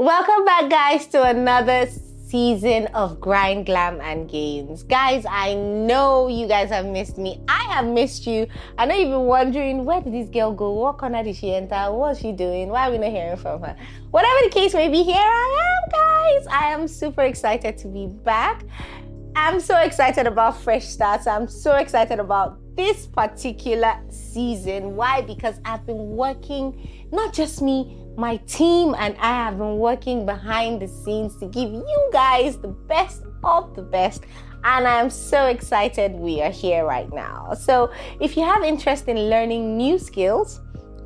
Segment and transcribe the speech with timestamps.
[0.00, 1.88] Welcome back, guys, to another
[2.28, 4.84] season of Grind, Glam, and Gains.
[4.84, 7.40] Guys, I know you guys have missed me.
[7.48, 8.46] I have missed you.
[8.78, 10.70] I know you've been wondering where did this girl go?
[10.70, 11.90] What corner did she enter?
[11.90, 12.68] What's she doing?
[12.68, 13.76] Why are we not hearing from her?
[14.12, 16.46] Whatever the case may be, here I am, guys.
[16.46, 18.62] I am super excited to be back.
[19.34, 21.26] I'm so excited about fresh starts.
[21.26, 24.94] I'm so excited about this particular season.
[24.94, 25.22] Why?
[25.22, 30.82] Because I've been working, not just me, my team and I have been working behind
[30.82, 34.24] the scenes to give you guys the best of the best.
[34.64, 37.54] And I'm so excited we are here right now.
[37.54, 40.60] So, if you have interest in learning new skills,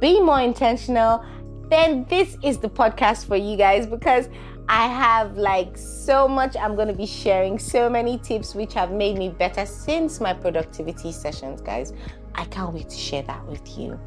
[0.00, 1.24] be more intentional,
[1.70, 4.28] then this is the podcast for you guys because
[4.68, 8.90] I have like so much I'm going to be sharing, so many tips which have
[8.90, 11.92] made me better since my productivity sessions, guys.
[12.34, 13.98] I can't wait to share that with you.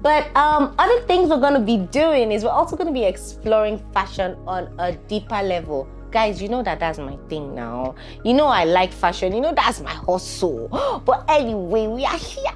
[0.00, 3.04] But um, other things we're going to be doing is we're also going to be
[3.04, 5.88] exploring fashion on a deeper level.
[6.10, 7.94] Guys, you know that that's my thing now.
[8.24, 9.32] You know I like fashion.
[9.34, 10.68] You know that's my hustle.
[11.04, 12.52] But anyway, we are here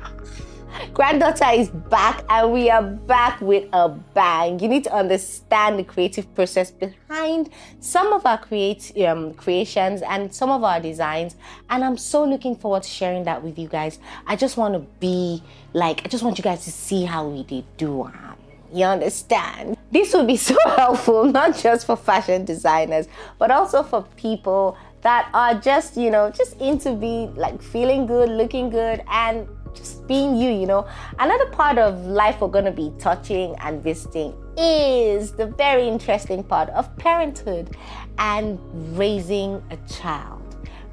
[0.94, 4.58] Granddaughter is back and we are back with a bang.
[4.60, 10.34] You need to understand the creative process behind some of our create, um, creations and
[10.34, 11.36] some of our designs.
[11.70, 13.98] And I'm so looking forward to sharing that with you guys.
[14.26, 17.42] I just want to be like, I just want you guys to see how we
[17.44, 18.36] did do um,
[18.72, 19.76] you understand?
[19.90, 23.06] This will be so helpful, not just for fashion designers,
[23.38, 28.28] but also for people that are just, you know, just into be like feeling good,
[28.28, 30.86] looking good, and just being you, you know.
[31.18, 36.42] Another part of life we're going to be touching and visiting is the very interesting
[36.42, 37.76] part of parenthood
[38.18, 38.58] and
[38.96, 40.42] raising a child.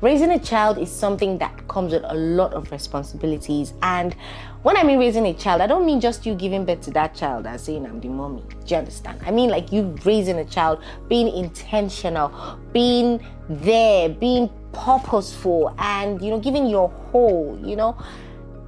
[0.02, 3.74] Raising a child is something that comes with a lot of responsibilities.
[3.82, 4.16] And
[4.62, 7.14] when I mean raising a child, I don't mean just you giving birth to that
[7.16, 8.44] child and saying, I'm the mommy.
[8.66, 9.20] Do you understand?
[9.26, 12.32] I mean like you raising a child, being intentional,
[12.72, 17.98] being there, being purposeful, and, you know, giving your whole, you know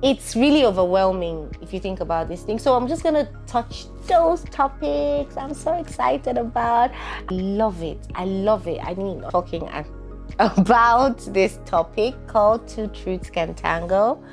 [0.04, 2.64] it's really overwhelming if you think about these things.
[2.64, 6.92] So I'm just gonna touch those topics I'm so excited about.
[7.30, 8.00] I love it.
[8.16, 8.80] I love it.
[8.84, 9.70] I mean, talking
[10.40, 14.24] about this topic called Two Truths Can Tango.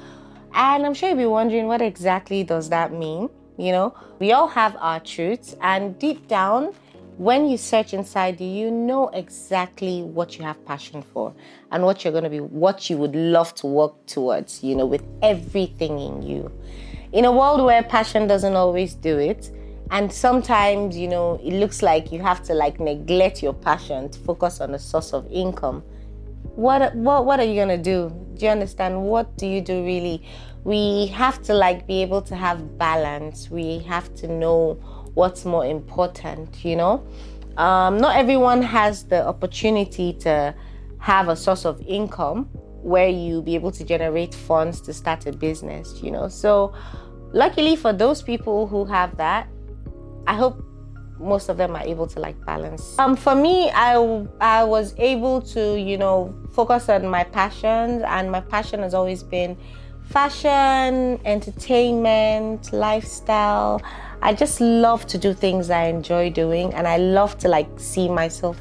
[0.54, 3.28] And I'm sure you'll be wondering what exactly does that mean?
[3.58, 6.72] You know, we all have our truths, and deep down,
[7.18, 11.34] when you search inside you, you know exactly what you have passion for
[11.72, 14.86] and what you're going to be, what you would love to work towards, you know,
[14.86, 16.50] with everything in you.
[17.10, 19.50] In a world where passion doesn't always do it,
[19.90, 24.18] and sometimes, you know, it looks like you have to like neglect your passion to
[24.20, 25.82] focus on a source of income.
[26.54, 28.12] What what what are you gonna do?
[28.34, 29.02] Do you understand?
[29.02, 30.22] What do you do really?
[30.64, 33.50] We have to like be able to have balance.
[33.50, 34.78] We have to know
[35.18, 37.04] what's more important, you know?
[37.56, 40.54] Um, not everyone has the opportunity to
[41.00, 42.44] have a source of income
[42.82, 46.28] where you be able to generate funds to start a business, you know?
[46.28, 46.72] So,
[47.32, 49.48] luckily for those people who have that,
[50.28, 50.64] I hope
[51.18, 52.96] most of them are able to like balance.
[53.00, 53.96] Um, for me, I
[54.40, 59.24] I was able to you know focus on my passions, and my passion has always
[59.24, 59.56] been
[60.10, 63.82] fashion, entertainment, lifestyle.
[64.22, 68.08] I just love to do things I enjoy doing and I love to like see
[68.08, 68.58] myself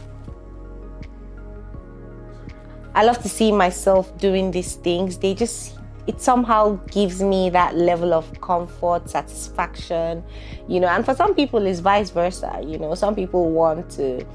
[2.97, 5.19] I love to see myself doing these things.
[5.19, 10.23] They just it somehow gives me that level of comfort, satisfaction,
[10.68, 10.88] you know.
[10.88, 12.59] And for some people, it's vice versa.
[12.66, 14.25] You know, some people want to,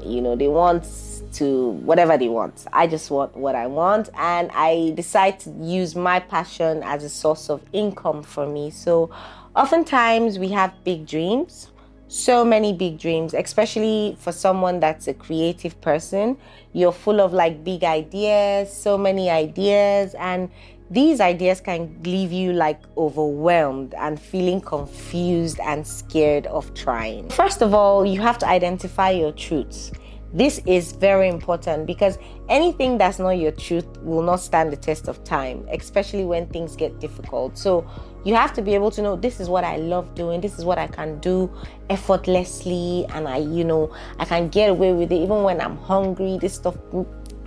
[0.00, 0.86] you know, they want
[1.32, 2.66] to whatever they want.
[2.72, 7.08] I just want what I want, and I decide to use my passion as a
[7.08, 8.70] source of income for me.
[8.70, 9.10] So,
[9.58, 11.72] oftentimes we have big dreams,
[12.06, 16.38] so many big dreams, especially for someone that's a creative person.
[16.72, 20.48] You're full of like big ideas, so many ideas, and
[20.90, 27.28] these ideas can leave you like overwhelmed and feeling confused and scared of trying.
[27.28, 29.90] First of all, you have to identify your truths.
[30.32, 32.18] This is very important because
[32.50, 36.76] anything that's not your truth will not stand the test of time, especially when things
[36.76, 37.56] get difficult.
[37.56, 37.88] So,
[38.24, 40.64] you have to be able to know this is what I love doing, this is
[40.64, 41.50] what I can do
[41.88, 46.36] effortlessly, and I, you know, I can get away with it even when I'm hungry.
[46.38, 46.76] This stuff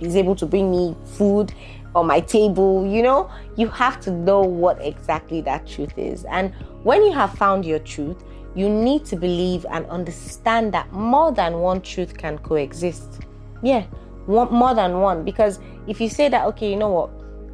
[0.00, 1.54] is able to bring me food
[1.94, 3.30] on my table, you know.
[3.56, 6.24] You have to know what exactly that truth is.
[6.24, 6.52] And
[6.82, 11.58] when you have found your truth, you need to believe and understand that more than
[11.58, 13.20] one truth can coexist.
[13.62, 13.84] Yeah,
[14.26, 15.24] one, more than one.
[15.24, 17.10] Because if you say that, okay, you know what,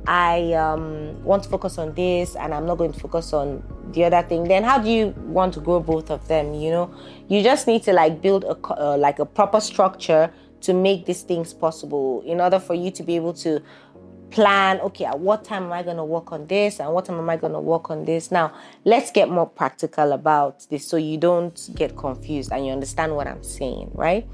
[0.07, 3.63] I um, want to focus on this and I'm not going to focus on
[3.93, 6.55] the other thing, then how do you want to grow both of them?
[6.55, 6.95] You know,
[7.29, 11.23] you just need to like build a uh, like a proper structure to make these
[11.23, 13.63] things possible in order for you to be able to
[14.31, 17.19] plan okay at what time am i going to work on this and what time
[17.19, 18.53] am i going to work on this now
[18.85, 23.27] let's get more practical about this so you don't get confused and you understand what
[23.27, 24.29] i'm saying right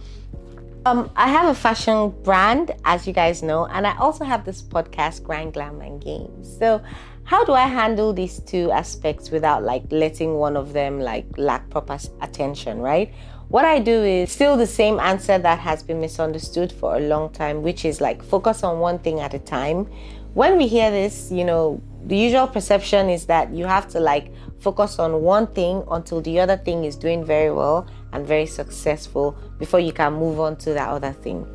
[0.87, 4.61] um, I have a fashion brand, as you guys know, and I also have this
[4.61, 6.59] podcast, Grind Glam and Gains.
[6.59, 6.83] So,
[7.25, 11.71] how do I handle these two aspects without like letting one of them like lack
[11.71, 13.15] proper attention, right?
[13.55, 17.31] What I do is still the same answer that has been misunderstood for a long
[17.31, 19.85] time, which is like focus on one thing at a time.
[20.35, 24.33] When we hear this, you know, the usual perception is that you have to like
[24.59, 29.39] focus on one thing until the other thing is doing very well and very successful
[29.61, 31.47] before you can move on to that other thing.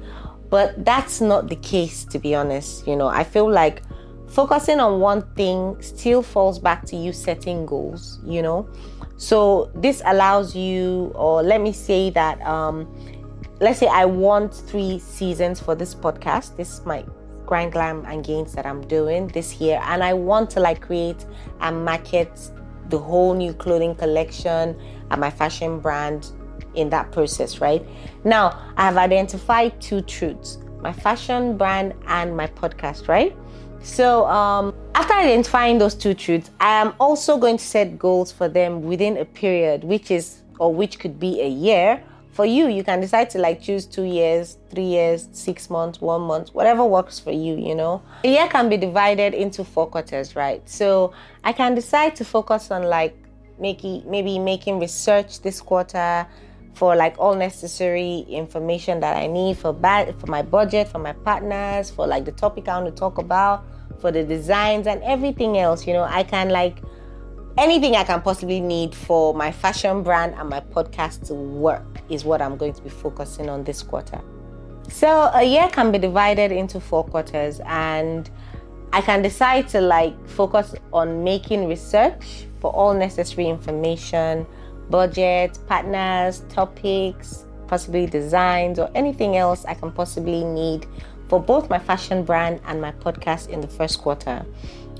[0.49, 2.87] But that's not the case, to be honest.
[2.87, 3.81] You know, I feel like
[4.29, 8.69] focusing on one thing still falls back to you setting goals, you know.
[9.19, 12.87] So this allows you, or let me say that, um,
[13.59, 16.55] let's say I want three seasons for this podcast.
[16.55, 17.03] This is my
[17.45, 21.25] grind glam and gains that I'm doing this year, and I want to like create
[21.59, 22.31] and market
[22.87, 24.79] the whole new clothing collection
[25.11, 26.31] and my fashion brand
[26.75, 27.85] in that process, right?
[28.23, 33.35] Now I have identified two truths: my fashion brand and my podcast, right?
[33.81, 38.49] So, um, after identifying those two truths, I am also going to set goals for
[38.49, 42.03] them within a period, which is or which could be a year.
[42.33, 46.21] For you, you can decide to like choose two years, three years, six months, one
[46.21, 48.01] month, whatever works for you, you know.
[48.23, 50.67] A year can be divided into four quarters, right?
[50.69, 53.17] So I can decide to focus on like
[53.59, 56.27] making maybe making research this quarter
[56.79, 61.11] for like all necessary information that I need for bad for my budget, for my
[61.11, 63.65] partners, for like the topic I want to talk about,
[63.99, 65.85] for the designs and everything else.
[65.85, 66.77] You know, I can like
[67.57, 72.23] anything I can possibly need for my fashion brand and my podcast to work is
[72.23, 74.21] what I'm going to be focusing on this quarter.
[74.87, 78.29] So a year can be divided into four quarters and
[78.93, 84.47] I can decide to like focus on making research for all necessary information
[84.89, 90.87] budget, partners, topics, possibly designs, or anything else I can possibly need
[91.27, 94.45] for both my fashion brand and my podcast in the first quarter.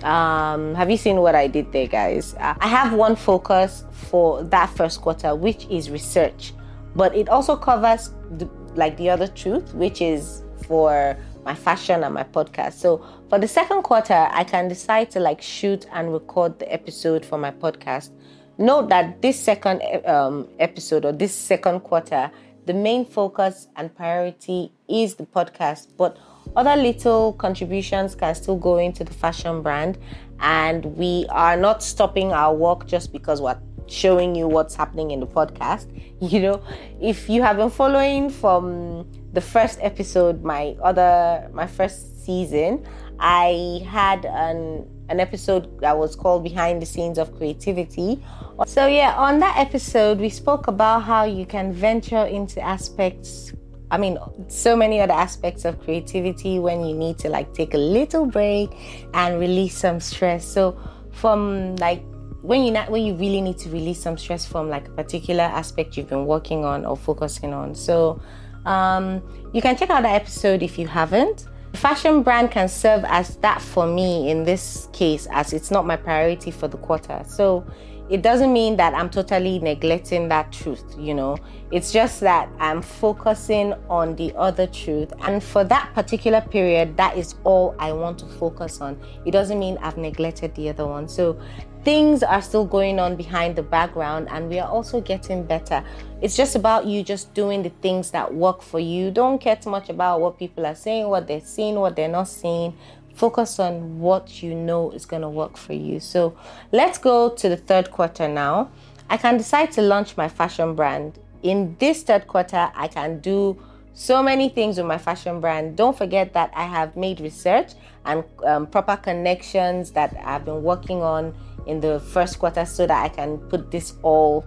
[0.04, 2.36] Um, have you seen what I did there, guys?
[2.36, 6.54] Uh, I have one focus for that first quarter, which is research,
[6.96, 12.14] but it also covers the, like the other truth, which is for my fashion and
[12.14, 12.74] my podcast.
[12.74, 17.26] So for the second quarter, I can decide to like shoot and record the episode
[17.26, 18.12] for my podcast
[18.60, 22.30] Note that this second um, episode or this second quarter,
[22.66, 26.18] the main focus and priority is the podcast, but
[26.58, 29.98] other little contributions can still go into the fashion brand.
[30.42, 33.58] And we are not stopping our work just because we're
[33.88, 35.88] showing you what's happening in the podcast.
[36.22, 36.62] You know,
[37.00, 42.86] if you have been following from the first episode, my other, my first season,
[43.22, 48.24] I had an an episode that was called Behind the Scenes of Creativity.
[48.66, 53.54] So, yeah, on that episode, we spoke about how you can venture into aspects,
[53.92, 54.18] I mean,
[54.48, 58.70] so many other aspects of creativity when you need to like take a little break
[59.14, 60.46] and release some stress.
[60.46, 60.78] So,
[61.12, 62.04] from like
[62.42, 65.44] when you not when you really need to release some stress from like a particular
[65.44, 67.76] aspect you've been working on or focusing on.
[67.76, 68.22] So,
[68.66, 69.22] um,
[69.54, 71.48] you can check out that episode if you haven't.
[71.74, 75.96] Fashion brand can serve as that for me in this case, as it's not my
[75.96, 77.24] priority for the quarter.
[77.28, 77.66] So
[78.10, 81.38] it doesn't mean that I'm totally neglecting that truth, you know.
[81.72, 85.14] It's just that I'm focusing on the other truth.
[85.22, 89.00] And for that particular period, that is all I want to focus on.
[89.26, 91.08] It doesn't mean I've neglected the other one.
[91.08, 91.40] So
[91.84, 95.84] things are still going on behind the background and we are also getting better.
[96.22, 99.12] It's just about you just doing the things that work for you.
[99.12, 102.28] Don't care too much about what people are saying, what they're seeing, what they're not
[102.28, 102.76] seeing.
[103.20, 106.00] Focus on what you know is going to work for you.
[106.00, 106.38] So
[106.72, 108.72] let's go to the third quarter now.
[109.10, 111.20] I can decide to launch my fashion brand.
[111.44, 113.62] In this third quarter, I can do
[113.94, 115.76] so many things with my fashion brand.
[115.76, 117.74] Don't forget that I have made research
[118.06, 121.36] and um, proper connections that I've been working on
[121.68, 124.46] in the first quarter so that I can put this all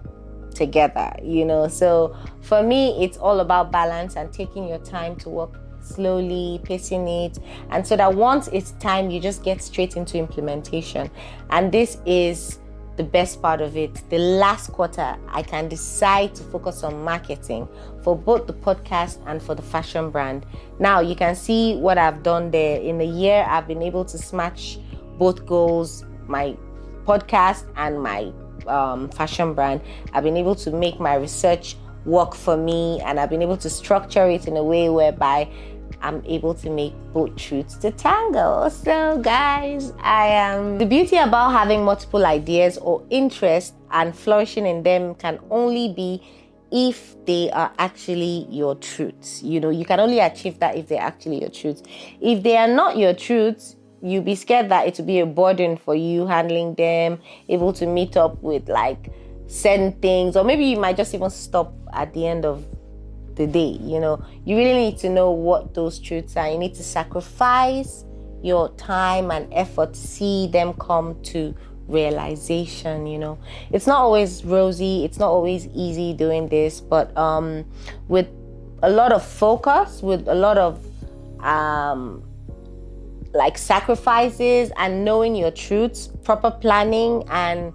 [0.55, 1.67] together, you know.
[1.67, 7.07] So for me, it's all about balance and taking your time to work slowly, pacing
[7.07, 11.09] it, and so that once it's time, you just get straight into implementation.
[11.49, 12.59] And this is
[12.95, 14.01] the best part of it.
[14.09, 17.67] The last quarter, I can decide to focus on marketing
[18.03, 20.45] for both the podcast and for the fashion brand.
[20.79, 22.79] Now, you can see what I've done there.
[22.79, 24.77] In a year, I've been able to smash
[25.17, 26.05] both goals.
[26.27, 26.55] My
[27.05, 28.31] podcast and my
[28.67, 29.81] um, fashion brand.
[30.13, 31.75] I've been able to make my research
[32.05, 35.49] work for me, and I've been able to structure it in a way whereby
[36.01, 38.67] I'm able to make both truths to tango.
[38.69, 40.77] So, guys, I am.
[40.77, 46.21] The beauty about having multiple ideas or interests and flourishing in them can only be
[46.71, 49.41] if they are actually your truths.
[49.43, 51.83] You know, you can only achieve that if they're actually your truths.
[52.19, 55.77] If they are not your truths, you'll be scared that it will be a burden
[55.77, 59.13] for you handling them, able to meet up with like
[59.47, 62.65] certain things, or maybe you might just even stop at the end of
[63.35, 63.77] the day.
[63.81, 66.49] You know, you really need to know what those truths are.
[66.49, 68.05] You need to sacrifice
[68.43, 71.55] your time and effort to see them come to
[71.87, 73.37] realization you know
[73.71, 77.65] it's not always rosy it's not always easy doing this but um
[78.07, 78.27] with
[78.83, 80.85] a lot of focus with a lot of
[81.41, 82.23] um
[83.33, 87.73] like sacrifices and knowing your truths proper planning and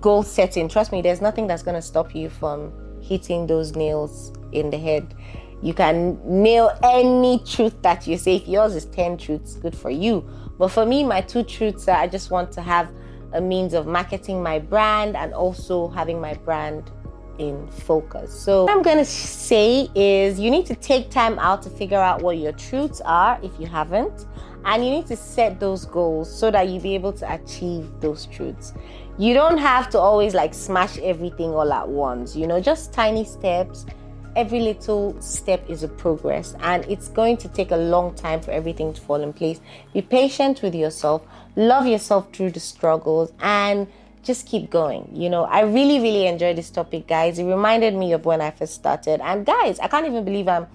[0.00, 4.32] goal setting trust me there's nothing that's going to stop you from hitting those nails
[4.52, 5.14] in the head
[5.60, 9.90] you can nail any truth that you say if yours is 10 truths good for
[9.90, 10.28] you
[10.58, 12.90] but for me, my two truths are I just want to have
[13.32, 16.90] a means of marketing my brand and also having my brand
[17.38, 18.32] in focus.
[18.32, 21.98] So, what I'm going to say is you need to take time out to figure
[21.98, 24.26] out what your truths are if you haven't,
[24.64, 28.26] and you need to set those goals so that you'll be able to achieve those
[28.26, 28.74] truths.
[29.18, 33.24] You don't have to always like smash everything all at once, you know, just tiny
[33.24, 33.86] steps
[34.36, 38.50] every little step is a progress and it's going to take a long time for
[38.50, 39.60] everything to fall in place.
[39.92, 41.22] Be patient with yourself,
[41.56, 43.86] love yourself through the struggles, and
[44.22, 45.08] just keep going.
[45.12, 47.38] You know, I really, really enjoyed this topic, guys.
[47.38, 49.20] It reminded me of when I first started.
[49.20, 50.66] And guys, I can't even believe I'm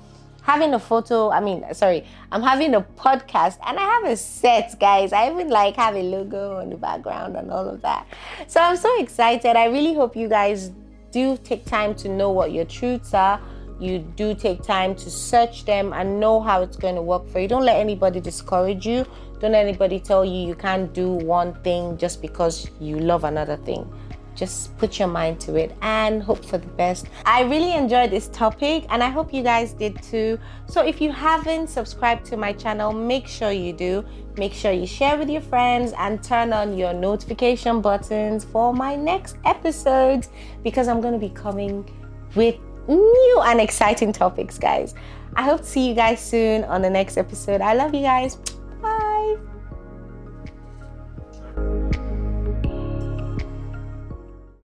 [0.42, 1.30] having a photo.
[1.30, 5.14] I mean, sorry, I'm having a podcast and I have a set, guys.
[5.14, 8.08] I even like have a logo on the background and all of that.
[8.48, 9.56] So I'm so excited.
[9.56, 10.72] I really hope you guys
[11.14, 13.40] do take time to know what your truths are.
[13.80, 17.40] You do take time to search them and know how it's going to work for
[17.40, 17.48] you.
[17.48, 19.06] Don't let anybody discourage you.
[19.40, 23.58] Don't let anybody tell you you can't do one thing just because you love another
[23.58, 23.90] thing
[24.36, 27.08] just put your mind to it and hope for the best.
[27.26, 30.40] I really enjoyed this topic and I hope you guys did too.
[30.68, 34.06] So if you haven't subscribed to my channel, make sure you do.
[34.38, 38.96] Make sure you share with your friends and turn on your notification buttons for my
[38.96, 40.30] next episodes
[40.64, 41.88] because I'm going to be coming
[42.36, 42.56] with
[42.88, 44.96] new and exciting topics, guys.
[45.36, 47.62] I hope to see you guys soon on the next episode.
[47.62, 48.38] I love you guys.